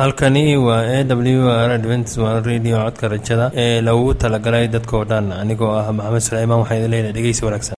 [0.00, 2.12] halkani waa a w r advents
[2.48, 7.14] radio codka rajada ee lagu talagalay dadkao dhan anigoo ah maxamed suleymaan waxaa idin leedahay
[7.18, 7.77] dhegeysi wanaagsan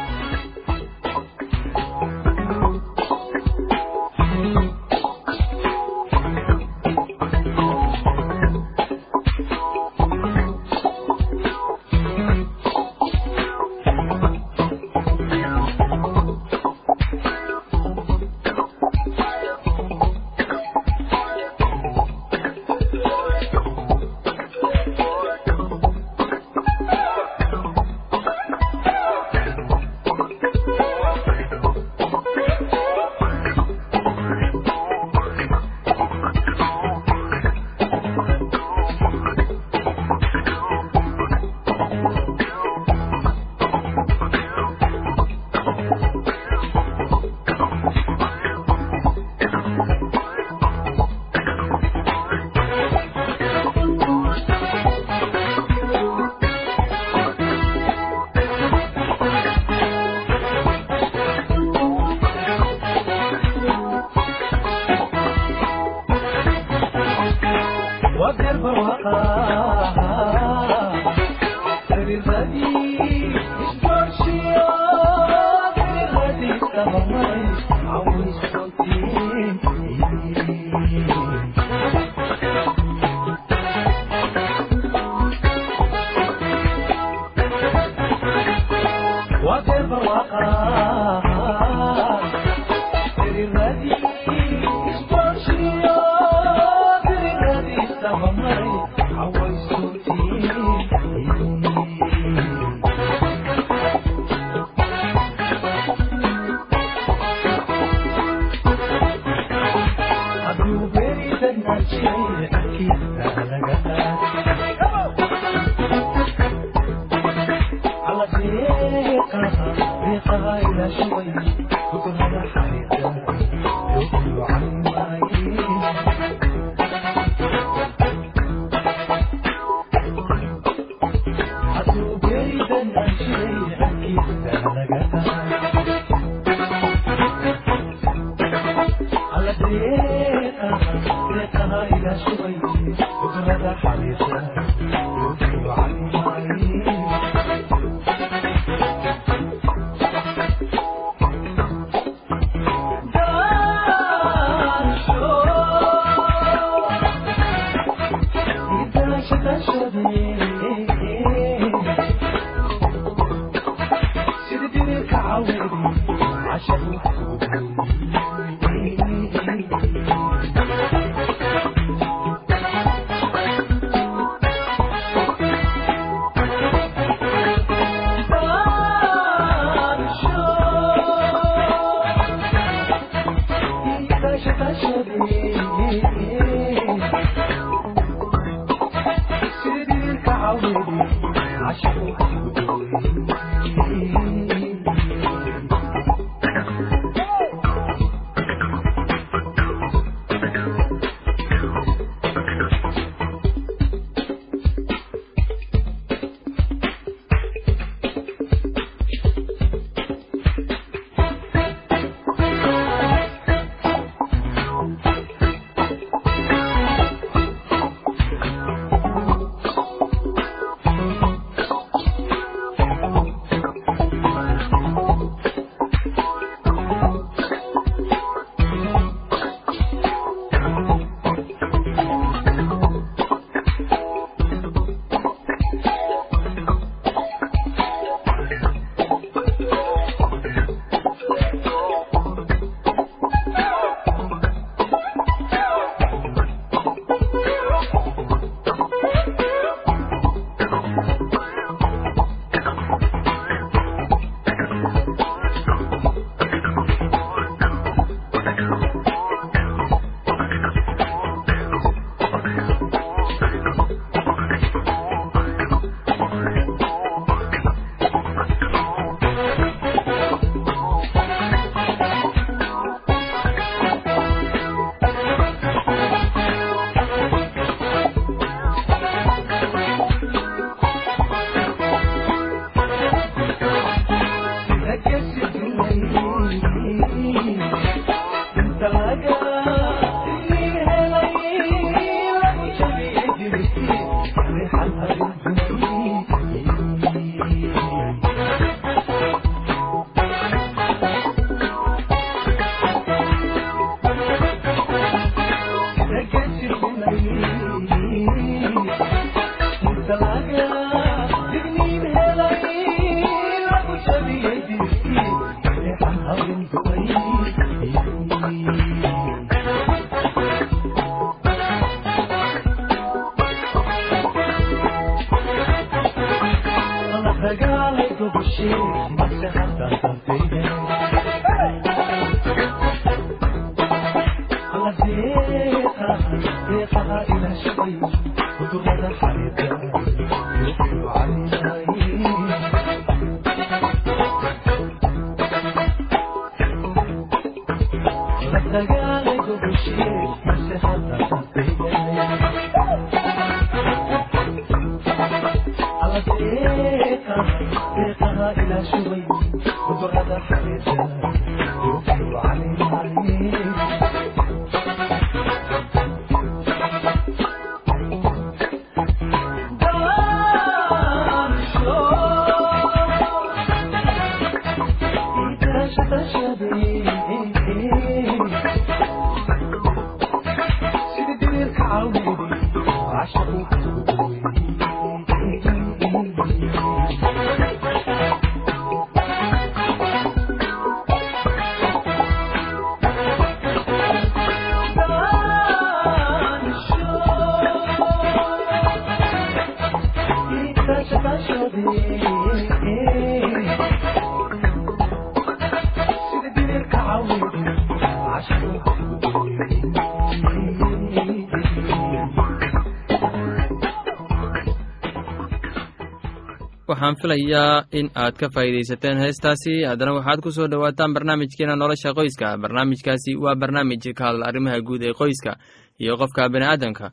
[416.87, 419.73] waxaan filayaa in aad ka faa'iidaysateen heestaasi.
[419.89, 422.57] Haddana waxaad ku soo dhowaataan barnaamijkeena nolosha qoyska.
[422.63, 425.55] Barnaamijkaasi waa barnaamij ka hadla arrimaha guud ee qoyska
[425.99, 427.11] iyo qofka bini'aadamka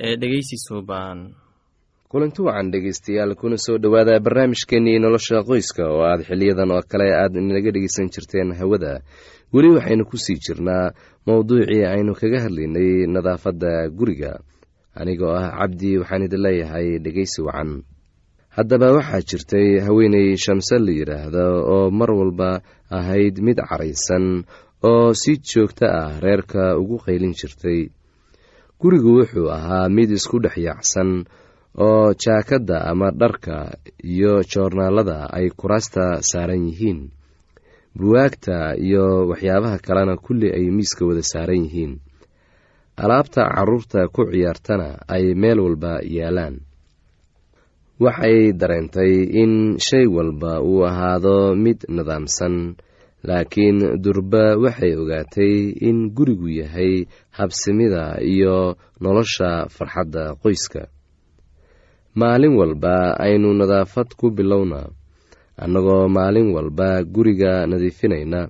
[0.00, 1.34] ee dhegeysi suuban
[2.08, 7.34] kulanti wacan dhegeystayaal kuna soo dhowaada barnaamijkeenii nolosha qoyska oo aad xiliyadan oo kale aad
[7.36, 9.00] inaga dhegeysan jirteen hawada.
[9.52, 10.92] Weli waxaynu ku sii jirnaa
[11.26, 14.32] mowduucii aynu kaga hadlaynay nadaafadda guriga.
[14.94, 17.82] Anigoo ah cabdi waxaan idin leeyahay dhegeysi wacan
[18.58, 22.50] haddaba waxaa jirtay haweeney shamse la yidhaahdo oo mar walba
[22.98, 24.26] ahayd mid caraysan
[24.90, 27.80] oo si joogto ah reerka ugu qaylin jirtay.
[28.80, 31.10] Gurigu wuxuu ahaa mid isku dhex yaacsan
[31.86, 33.56] oo jaakadda ama dharka
[34.12, 37.00] iyo joornaalada ay kuraasta saaran yihiin
[37.98, 41.92] buwaagta iyo waxyaabaha kalena kulli ay miiska wada saaran yihiin.
[43.02, 46.56] Alaabta carruurta ku ciyaartana ay meel walba yaalaan
[48.04, 49.12] waxay dareentay
[49.42, 49.52] in
[49.86, 52.54] shay walba uu ahaado mid nidaamsan
[53.28, 55.54] laakiin durba waxay ogaatay
[55.88, 56.92] in gurigu yahay
[57.36, 60.82] habsimida iyo nolosha farxadda qoyska.
[62.14, 64.80] Maalin walba aynu nadaafad ku bilowna
[65.62, 68.40] annagoo maalin walba guriga nadiifinayna.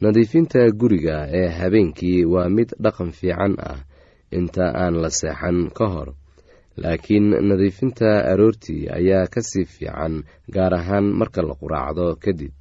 [0.00, 3.80] Nadiifinta guriga ee habeenkii waa mid dhaqan fiican ah
[4.30, 6.08] inta aan la seexan ka hor
[6.82, 10.14] laakiin nadiifinta aroortii ayaa ka sii fiican
[10.54, 12.52] gaar ahaan marka la quraacdo kadib.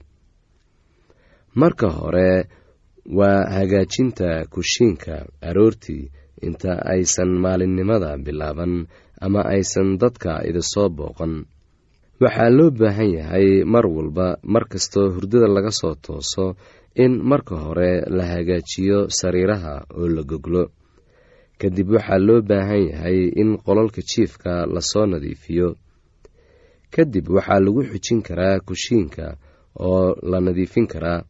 [1.62, 2.30] Marka hore
[3.18, 5.16] waa hagaajinta kushiinka
[5.50, 6.04] aroortii
[6.48, 8.74] inta aysan maalinnimada bilaaban
[9.26, 11.34] ama aysan dadka idisoo booqan.
[12.22, 16.46] Waxaa loo baahan yahay mar walba mar kastoo hurdada laga soo tooso
[17.04, 20.64] in marka hore la hagaajiyo sariiraha oo la goglo
[21.62, 25.68] kadib waxaa loo baahan yahay in qololka jiifka la soo nadiifiyo.
[26.94, 29.26] Kadib waxaa lagu xujin karaa kushiinka
[29.88, 31.22] oo la nadiifin karaa.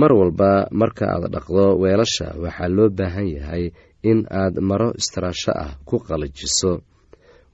[0.00, 3.64] Mar walba marka aad dhaqdo weelasha waxaa loo baahan yahay
[4.10, 6.72] in aad maro istaraasho ah ku qalajiso.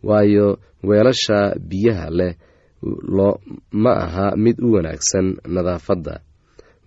[0.09, 0.47] Waayo
[0.89, 2.35] weelasha biyaha leh
[3.83, 6.15] ma aha mid u wanaagsan nadaafadda.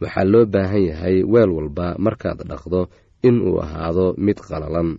[0.01, 2.81] Waxaa loo baahan yahay weel walba markaad dhaqdo
[3.27, 4.89] in uu ahaado mid qalalan.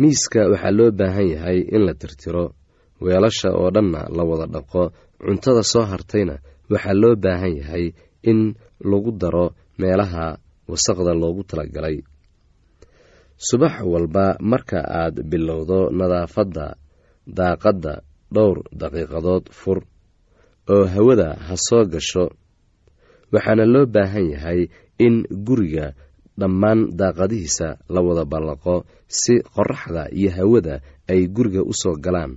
[0.00, 2.44] Miiska waxaa loo baahan yahay in la tirtiro.
[3.04, 4.82] Weelasha oo dhanna la wada dhaqo
[5.24, 6.34] cuntada soo hartayna
[6.72, 7.84] waxaa loo baahan yahay
[8.30, 8.40] in
[8.90, 9.46] lagu daro
[9.80, 10.26] meelaha
[10.70, 11.96] wasaqda loogu talagalay.
[13.46, 16.66] Subax walba marka aad bilowdo nadaafadda
[17.38, 17.94] daaqadda
[18.34, 19.78] dhowr daqiiqadood fur
[20.74, 22.24] oo hawada ha soo gasho
[23.32, 24.60] waxaana loo baahan yahay
[25.06, 25.14] in
[25.46, 25.86] guriga
[26.40, 30.74] dhammaan daaqadihiisa la wada ballaqo si qoraxda iyo hawada
[31.08, 32.32] ay guriga u soo galaan.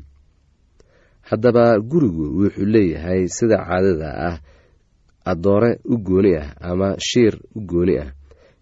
[1.30, 4.38] Haddaba gurigu wuxuu leeyahay sida caadada ah
[5.32, 8.10] addoore u gooni ah ama shiir u gooni ah.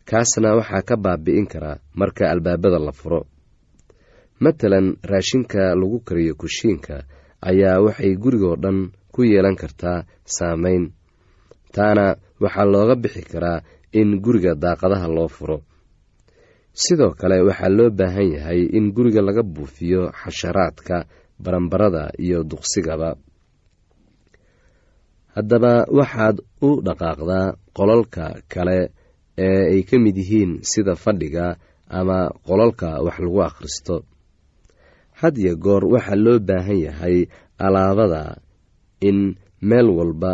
[0.10, 3.22] Kaasna waxaa ka baabi'in karaa marka albaabada la furo.
[4.39, 6.96] Matalan raashinka lagu kariyo kushiinka
[7.50, 10.84] ayaa waxay gurigoo dhan ku yeelan kartaa saameyn
[11.75, 13.63] taana waxaa looga bixi karaa
[14.00, 15.58] in guriga daaqadaha loo furo.
[16.84, 20.96] Sidoo kale waxaa loo baahan yahay in guriga laga buufiyo xasharaadka
[21.44, 23.10] baranbarada iyo duqsigaba.
[25.36, 26.38] Haddaba waxaad
[26.68, 28.80] u dhaqaaqdaa qolalka kale
[29.48, 31.46] ee ay ka mid yihiin sida fadhiga
[32.00, 33.96] ama qolalka wax lagu akhristo.
[35.20, 37.18] Had yo goor waxaa loo baahan yahay
[37.66, 38.24] alaabada
[39.10, 39.20] in
[39.70, 40.32] meel walba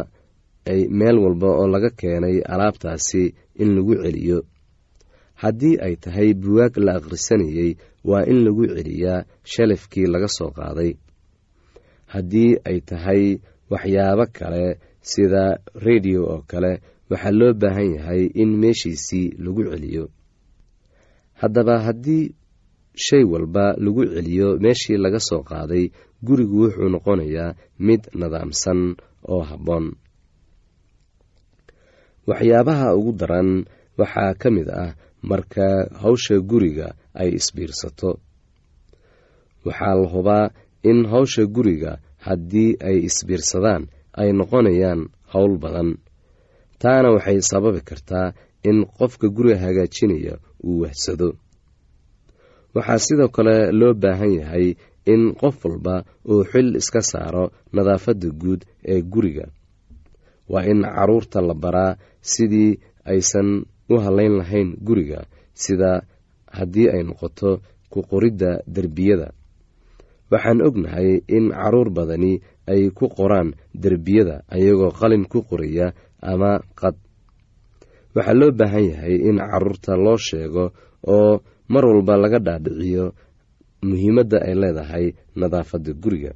[0.99, 3.23] meel walba oo laga keenay alaabtaasi
[3.61, 4.39] in lagu celiyo.
[5.41, 7.71] Haddii ay tahay buwaag la akhrisanayey
[8.09, 10.91] waa in lagu celiyaa shalafkii laga soo qaaday.
[12.13, 13.23] Haddii ay tahay
[13.71, 15.43] waxyaabo kale sida
[15.85, 16.71] rediyo oo kale
[17.09, 20.05] waxaa loo baahan yahay in meeshiisii lagu celiyo.
[21.41, 22.35] Haddaba haddii
[23.05, 25.85] shay walba lagu celiyo meeshii laga soo qaaday
[26.23, 28.95] gurigu wuxuu noqonayaa mid nidaamsan
[29.33, 29.85] oo habboon
[32.29, 33.49] waxyaabaha ugu daran
[33.99, 34.91] waxaa ka mid ah
[35.29, 35.67] marka
[36.01, 36.87] hawsha guriga
[37.21, 38.11] ay isbiirsato.
[39.65, 40.45] Waxaa la hubaa
[40.89, 41.91] in hawsha guriga
[42.25, 43.83] haddii ay isbiirsadaan
[44.21, 45.01] ay noqonayaan
[45.33, 45.89] howl badan.
[46.81, 48.27] Taana waxay sababi kartaa
[48.69, 50.33] in qofka guriga hagaajinaya
[50.67, 51.29] uu wahsado.
[52.75, 54.67] Waxaa sidoo kale loo baahan yahay
[55.13, 55.95] in qof walba
[56.31, 58.61] uu xil iska saaro nadaafadda guud
[58.91, 59.45] ee guriga
[60.51, 63.49] waa in carruurta la baraa sidii aysan
[63.89, 65.91] u halayn lahayn guriga sida
[66.57, 69.31] haddii ay noqoto ku qoridda derbiyada.
[70.31, 72.33] Waxaan ognahay in carruur badani
[72.71, 76.95] ay ku qoraan derbiyada ayagoo qalin ku qoraya ama qad.
[78.15, 80.65] Waxaa loo baahan yahay in carruurta loo sheego
[81.15, 81.41] oo
[81.73, 83.05] mar walba laga dhaadhiciyo
[83.89, 85.05] muhiimadda ay leedahay
[85.39, 86.31] nadaafadda guriga.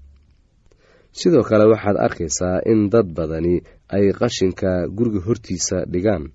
[1.17, 3.55] Sidoo kale waxaad arkaysaa in dad badani
[3.95, 6.25] ay qashinka guriga hortiisa dhigaan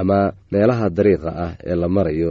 [0.00, 0.18] ama
[0.52, 2.30] meelaha dariiqa ah ee la marayo.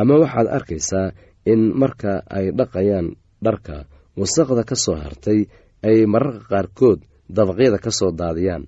[0.00, 1.08] Ama waxaad arkaysaa
[1.52, 3.06] in marka ay dhaqayaan
[3.44, 3.76] dharka
[4.20, 5.40] wasaqda ka soo hartay
[5.88, 7.00] ay mararka qaarkood
[7.36, 8.64] dabaqyada ka soo daadiyaan.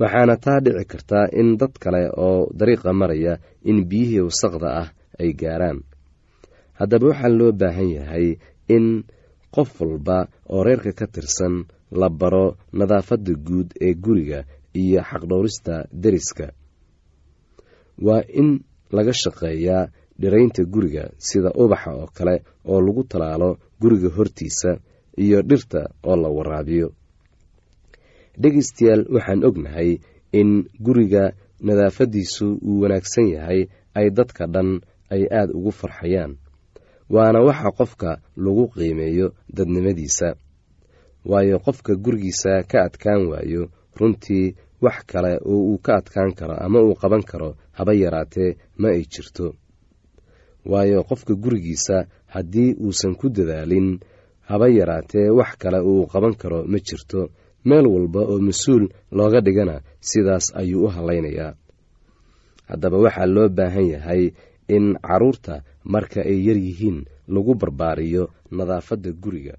[0.00, 3.34] Waxaana taa dhici kartaa in dad kale oo dariiqa maraya
[3.70, 4.88] in biyihii wasaqda ah
[5.20, 5.78] ay gaaraan.
[6.78, 8.26] Haddaba waxaa loo baahan yahay
[8.74, 8.86] in
[9.54, 10.18] qof walba
[10.52, 11.54] oo reerka ka tirsan
[11.90, 16.46] la baro nadaafadda guud ee guriga iyo xaqdhowrista deriska.
[18.06, 18.60] Waa in
[18.96, 19.88] laga shaqeeyaa
[20.20, 24.70] dhiraynta guriga sida ubaxa oo kale oo lagu talaalo guriga hortiisa
[25.24, 26.88] iyo dhirta oo la waraabiyo.
[28.42, 29.90] Dhegeystayaal waxaan ognahay
[30.32, 30.50] in
[30.86, 31.24] guriga
[31.66, 33.60] nadaafaddiisu uu wanaagsan yahay
[33.98, 34.70] ay dadka dhan
[35.14, 36.32] ay aada ugu farxayaan
[37.14, 38.10] waana waxa qofka
[38.44, 39.26] lagu qiimeeyo
[39.56, 40.28] dadnimadiisa
[41.30, 43.62] waayo qofka gurigiisa ka adkaan waayo
[43.98, 44.46] runtii
[44.84, 49.02] wax kale oo uu ka adkaan karo ama uu qaban karo haba yaraatee ma ay
[49.12, 49.46] jirto.
[50.66, 51.96] Waayo qofka gurigiisa
[52.34, 53.98] haddii uusan ku dadaalin
[54.48, 57.20] haba yaraatee wax kale uu qaban karo ma jirto.
[57.64, 61.52] Meel walba oo mas'uul looga dhigana sidaas ayuu u halaynayaa
[62.70, 64.22] haddaba waxaa loo baahan yahay
[64.68, 65.54] in carruurta
[65.84, 68.24] marka ay yar yihiin lagu barbaariyo
[68.56, 69.54] nadaafadda guriga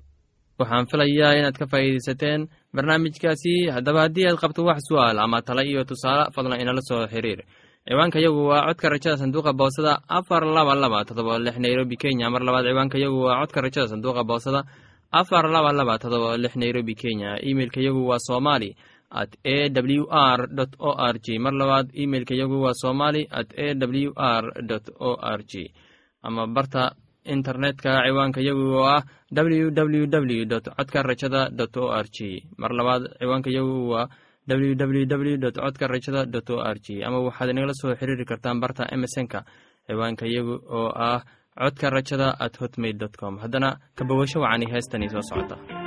[0.60, 2.42] waxaan filayaa inaad ka faa'iidaysateen
[2.76, 3.54] barnaamijkaasi.
[3.76, 7.42] Haddaba haddii aad qabto wax su'aal ama tala iyo tusaale fadlan inala soo xiriir.
[7.88, 12.30] Ciwaanka yagu waa codka rajada sanduuqa boosada afar laba laba todoba lix nairobi kenya.
[12.30, 14.62] Mar labaad ciwaanka yagu waa codka rajada sanduuqa boosada
[15.12, 17.40] afar laba laba todoba lix nairobi kenya.
[17.50, 18.76] Imeilka yagu waa somali
[19.12, 20.40] at a w r
[20.80, 21.40] o r g.
[21.40, 24.44] Mar labaad imeilka yagu waa somali at a w r
[25.00, 25.72] o r g.
[26.22, 26.94] Ama barta
[27.26, 32.44] internetka ciwaanka yagu oo ah w w w dot codka rajada dot o r g
[32.58, 34.08] mar labaad ciwaanka yagu waa
[34.48, 38.26] w w w dot codka rajada dot o r g ama waxaad inagala soo xiriiri
[38.26, 39.44] kartaan barta emesonka
[39.88, 41.22] ciwaanka yagu oo ah
[41.60, 43.38] codka rajada at hotmail dot com.
[43.38, 45.79] Haddana kabawasho wacani heestani soo socota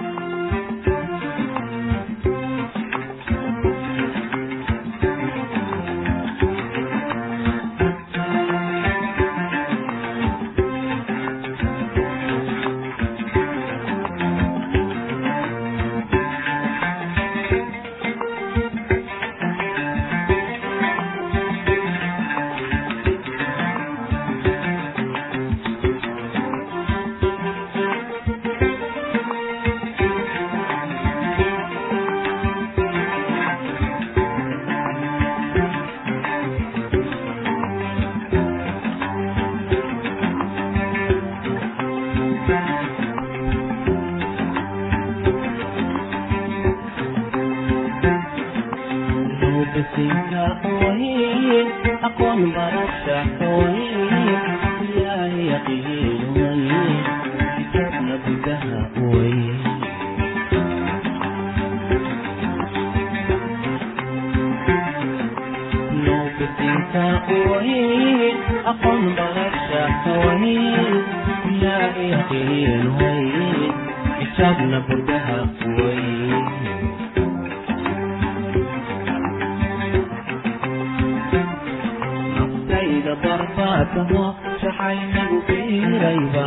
[85.22, 86.46] shaxaynagu biirayba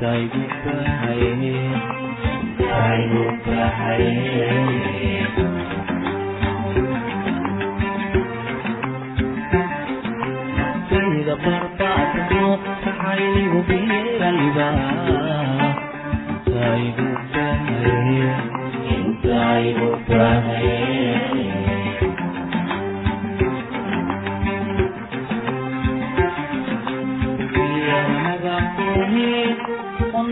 [0.00, 1.42] taygu bahaye
[19.24, 20.87] taygu bahaye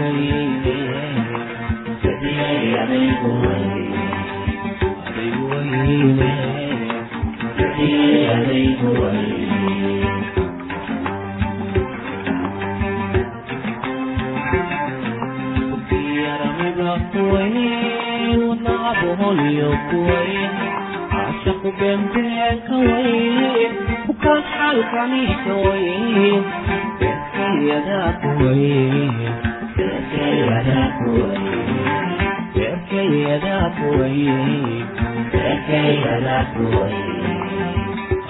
[36.55, 37.07] kuwayn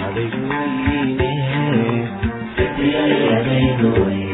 [0.06, 1.32] adaygu wayne
[2.56, 4.29] sadiyay adaygu wayne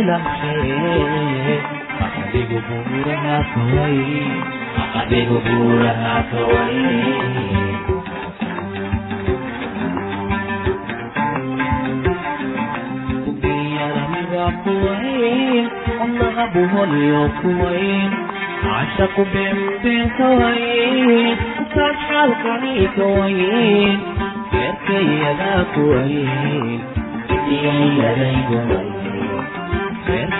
[0.00, 1.56] baydhashe
[2.20, 3.98] adigu buuraha kaway
[5.00, 6.78] adigu buuraha kaway
[14.64, 15.66] kuwayn
[15.98, 17.22] wadnaha buholyo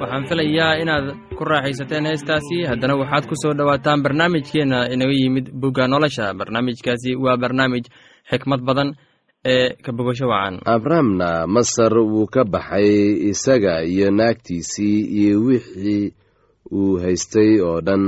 [0.00, 2.56] waxaan filayaa inaad ku ku raaxaysateen heestaasi.
[2.70, 6.34] Haddana waxaad ku soo dhowaataan barnaamijkeenna inaga yimid bugga nolosha.
[6.40, 7.84] Barnaamijkaasi waa barnaamij
[8.30, 8.88] xikmad badan
[10.64, 16.14] abramna masar wuu ka baxay isaga iyo naagtiisii iyo wixii
[16.72, 18.04] uu haystay oo dhan.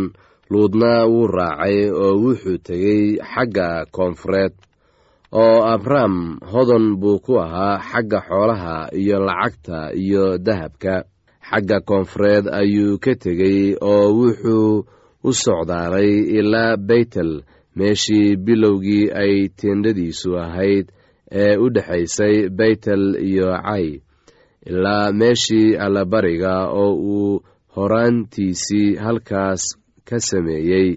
[0.51, 4.55] Luudna wuu raacay oo wuxuu tegey xagga koonfureed
[5.33, 11.05] oo abram hodan buu ku ahaa xagga xoolaha iyo lacagta iyo dahabka.
[11.51, 14.87] Xagga koonfureed ayuu ka tegey oo wuxuu
[15.27, 17.43] u socdaalay ilaa beytel
[17.77, 20.87] meeshii bilowgii ay teendhadiisu ahayd
[21.31, 24.01] ee u dhexaysay beytel iyo cay
[24.67, 27.43] ilaa meeshii allabariga oo uu
[27.77, 29.63] horaantiisii halkaas
[30.09, 30.97] ka sameeyey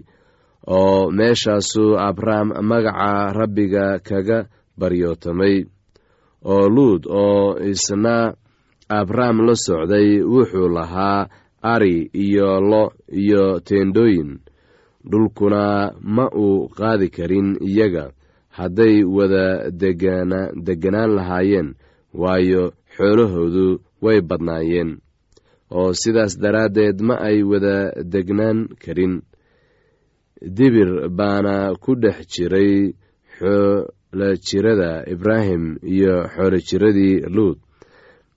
[0.66, 4.38] oo meeshaasuu abram magaca rabbiga kaga
[4.78, 5.64] baryootamay
[6.44, 8.34] oo luud oo isna
[8.88, 11.26] abram la socday wuxuu lahaa
[11.62, 14.38] ari iyo lo iyo teendhooyin
[15.10, 18.10] dhulkuna ma uu qaadi karin iyaga
[18.58, 19.70] hadday wada
[20.66, 21.68] deganaan lahaayeen
[22.22, 22.62] waayo
[22.96, 23.66] xoolahoodu
[24.04, 24.90] way badnaayeen.
[25.70, 27.76] Oo sidaas daraaddeed ma ay wada
[28.12, 29.22] degnaan karin.
[30.56, 32.72] Dibir baana ku dhex jiray
[33.38, 37.58] xoolojirada ibraahim iyo xoolojiradii luud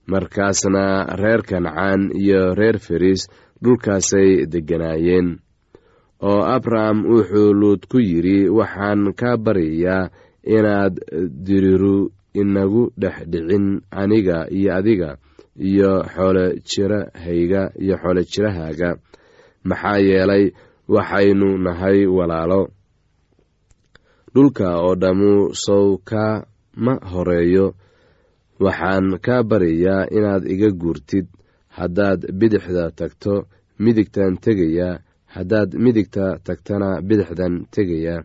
[0.06, 0.84] markaasna
[1.22, 3.22] reer kancaan iyo reer feris
[3.62, 5.28] dhulkaasay degganaayeen
[6.22, 10.10] oo abraham wuxuu luud ku yidhi waxaan kaa baryayaa
[10.56, 10.94] inaad
[11.46, 15.10] diriru inagu dhex dhicin aniga iyo adiga
[15.68, 18.90] iyo xoolojirahayga iyo xoolojirahaaga
[19.68, 20.44] maxaa yeelay
[20.88, 22.68] waxaynu nahay walaalo.
[24.34, 27.66] Dhulka oo dhammu sow kama horeeyo.
[28.60, 31.26] Waxaan kaa baryayaa inaad iga guurtid.
[31.76, 33.46] Haddaad bidixda tagto
[33.78, 35.00] midigtan tegayaa
[35.34, 38.24] haddaad midigta tagtana bidixdan tegayaa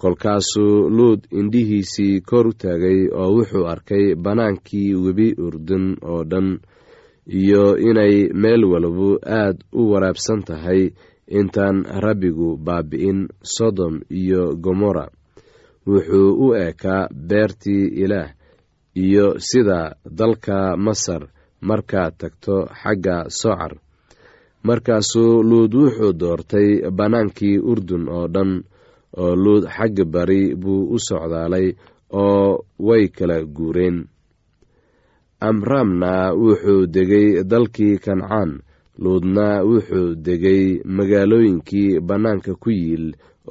[0.00, 6.48] kolkaasuu luud indhihiisii kor u taagay oo wuxuu arkay bannaankii webi urdun oo dhan
[7.40, 9.08] iyo inay meel walbu
[9.40, 10.82] aad u waraabsan tahay
[11.38, 13.20] intaan rabbigu baabi'in
[13.54, 15.06] sodom iyo gomorra.
[15.86, 18.30] Wuxuu u eekaa beertii ilaah
[19.04, 19.80] iyo sida
[20.18, 21.22] dalka masar
[21.60, 23.72] markaad tagto xagga socar
[24.66, 28.52] markaasuu luud wuxuu doortay bannaankii urdun oo dhan
[29.22, 31.66] oo luud xagga bari buu u socdaalay
[32.22, 33.96] oo way kala guureen.
[35.48, 38.50] Amramna wuxuu degay dalkii kancaan
[39.02, 40.62] luudna wuxuu degay
[40.96, 43.06] magaalooyinkii bannaanka ku yiil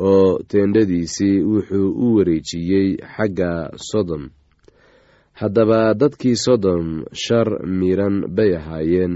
[0.09, 3.51] oo teendhadiisii wuxuu u wareejiyey xagga
[3.89, 4.23] sodom.
[5.39, 6.85] Haddaba dadkii sodom
[7.23, 7.47] shar
[7.77, 9.15] miiran bay ahaayeen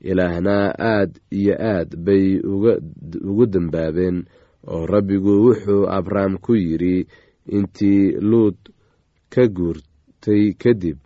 [0.00, 2.40] ilaahna aad iyo aad bay
[3.30, 4.24] ugu dembaabeen
[4.66, 7.06] oo rabbigu wuxuu abrahm ku yidhi
[7.56, 8.56] intii luud
[9.32, 10.98] ka guurtay kadib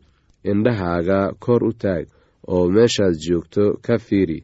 [0.45, 2.07] indhahaaga kor u taag
[2.49, 4.39] oo meeshaad joogto ka fiiri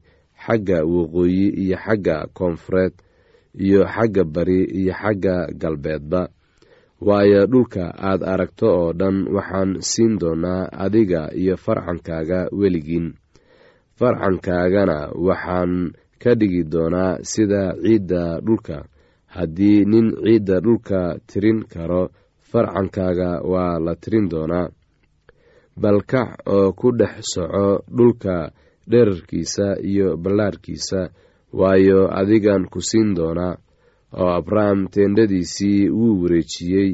[0.45, 2.93] xagga waqooyi iyo xagga koonfureed
[3.65, 6.29] iyo xagga bari iyo xagga galbeedba.
[7.01, 13.15] Waayo dhulka aad aragto oo dhan waxaan siin doonaa adiga iyo farcankaaga weligiin
[13.99, 15.73] farcankaagana waxaan
[16.23, 18.79] ka dhigi doonaa sida ciidda dhulka.
[19.35, 22.03] Haddii nin ciidda dhulka tirin karo
[22.51, 24.69] farcankaaga waa la tirin doonaa.
[25.83, 28.51] Balkac oo ku dhex soco dhulka
[28.91, 31.01] dherarkiisa iyo ballaarkiisa
[31.53, 33.55] waayo adigan ku siin doonaa
[34.21, 36.91] oo abraham teendhadiisii wuu wareejiyey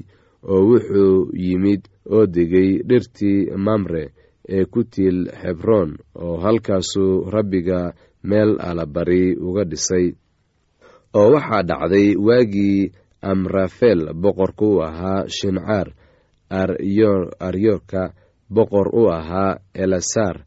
[0.51, 1.83] oo wuxuu yimid
[2.15, 4.05] oo degay dhirtii mamre
[4.49, 10.07] ee ku tiil xebroon oo halkaasuu rabbiga meel alabari uga dhisay.
[11.15, 15.89] Oo waxaa dhacday waagii amrafel boqorka u ahaa shincaar
[17.41, 18.13] aryoka
[18.51, 20.45] boqor u ahaa elasar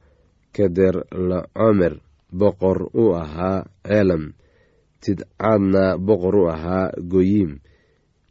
[0.56, 0.96] keder
[1.30, 1.94] lacomer
[2.40, 4.24] boqor u ahaa ceelam
[5.02, 7.52] tidcaadna boqor u ahaa goyim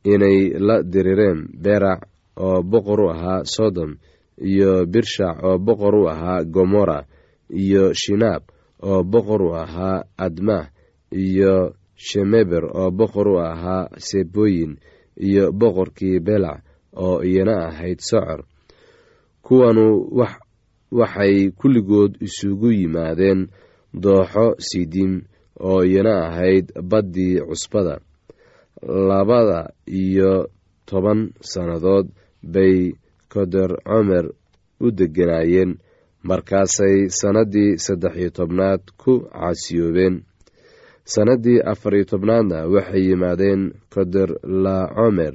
[0.04, 2.00] inay la dirireen berac
[2.36, 3.92] oo boqor u ahaa sodom
[4.38, 7.04] iyo birshac oo boqor u ahaa gomora
[7.50, 8.42] iyo shinaab
[8.82, 10.68] oo boqor u ahaa admah
[11.12, 14.72] iyo shemeber oo boqor u ahaa seboyin
[15.16, 16.60] iyo boqorkii belac
[16.96, 18.40] oo iyana ahayd socor.
[19.42, 19.86] Kuwanu
[20.90, 23.40] waxay kulligood isugu yimaadeen
[23.94, 25.12] dooxo sidim
[25.60, 28.00] oo iyana ahayd baddii cusbada.
[28.82, 30.48] Labada iyo
[30.86, 32.06] toban sannadood
[32.42, 32.92] bay
[33.34, 34.26] koder comer
[34.84, 35.72] u degganaayeen
[36.28, 40.14] markaasay sannaddii saddex iyo tobnaad ku caasiyoobeen.
[41.12, 45.34] Sannaddii afar iyo tobnaadna waxay yimaadeen koderlacomer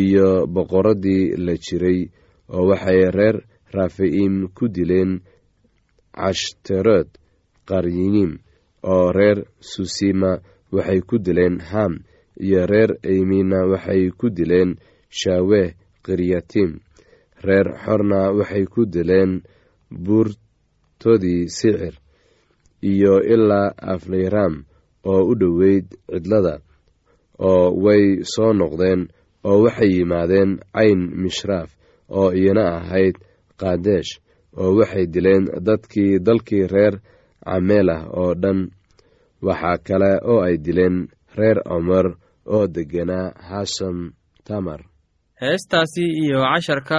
[0.00, 2.00] iyo boqoradii la jiray
[2.54, 3.36] oo waxay reer
[3.76, 5.12] rafa'iim ku dileen
[6.16, 7.08] cashterod
[7.68, 8.32] qaryinim
[8.92, 10.32] oo reer susima
[10.74, 11.92] waxay ku dileen ham
[12.44, 14.70] iyo reer eymina waxay ku dileen
[15.18, 15.68] shaaweh
[16.04, 16.70] kiryatim
[17.46, 19.32] reer xorna waxay ku dileen
[20.04, 21.94] buurtodii sicir
[22.82, 24.54] iyo ilaa afleyram
[25.12, 26.54] oo u dhoweyd cidlada
[27.48, 28.04] oo way
[28.34, 29.00] soo noqdeen
[29.48, 31.70] oo waxay yimaadeen cayn mishraaf
[32.18, 33.16] oo iyana ahayd
[33.60, 34.10] kaadesh
[34.60, 36.94] oo waxay dileen dadkii dalkii reer
[37.44, 38.60] cameelah oo dhan.
[39.46, 40.96] Waxaa kale oo ay dileen
[41.38, 42.06] reer omer
[42.54, 43.98] oo degganaa hasham
[44.46, 44.80] tamar.
[45.40, 46.98] Heestaasi iyo casharka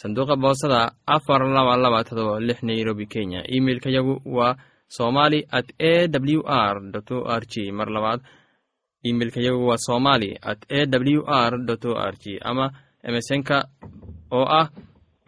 [0.00, 0.80] sanduuqa boosada
[1.16, 3.40] afar laba laba todoba lix nairobi kenya.
[3.56, 4.56] imeilka yagu waa
[4.96, 6.74] somali at a w r
[7.40, 8.20] r g mar labaad
[9.08, 11.52] imeilka yagu waa somali at a w r
[12.10, 12.66] r g ama
[13.08, 13.56] emesonka
[14.32, 14.66] oo ah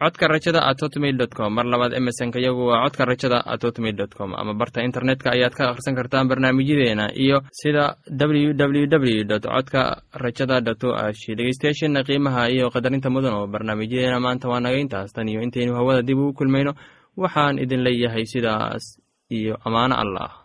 [0.03, 1.53] codka rajada at hotmail dot com.
[1.57, 4.35] Mar labaad emesonka yagu waa codka rajada at hotmail dot com.
[4.35, 10.01] Ama barta internetka ayaad ka akhrisan kartaan barnaamijyadeena iyo sida w w w dot codka
[10.13, 15.13] rajada dot o g dhegeystayaasheena qiimaha iyo qadarinta mudan oo barnaamijyadeena maanta waa naga intaas.
[15.15, 16.73] Tan iyo intaynu hawada dib ugu kulmayno
[17.17, 18.83] waxaan idin leeyahay sidaas
[19.29, 20.29] iyo ammaano allah